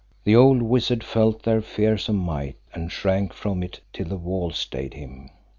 The 0.23 0.35
old 0.35 0.63
wizard 0.63 1.03
felt 1.03 1.43
their 1.43 1.61
fearsome 1.61 2.15
might 2.15 2.55
and 2.73 2.91
shrank 2.91 3.33
from 3.33 3.61
it 3.61 3.81
till 3.93 4.07
the 4.07 4.17
wall 4.17 4.49
stayed 4.49 4.95
him. 4.95 5.29